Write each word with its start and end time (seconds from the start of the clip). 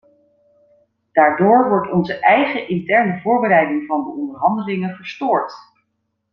Daardoor 1.11 1.69
wordt 1.69 1.91
onze 1.91 2.19
eigen 2.19 2.67
interne 2.69 3.21
voorbereiding 3.21 3.85
van 3.85 4.03
de 4.03 4.09
onderhandelingen 4.09 4.95
verstoord. 4.95 5.53